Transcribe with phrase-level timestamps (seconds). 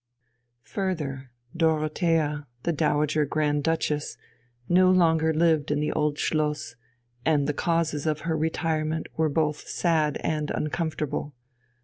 [0.63, 4.17] Further, Dorothea, the Dowager Grand Duchess,
[4.67, 6.75] no longer lived in the Old Schloss,
[7.23, 11.35] and the causes of her retirement were both sad and uncomfortable.